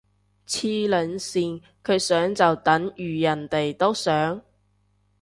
[0.47, 4.41] 黐撚線，佢想就等如人哋都想？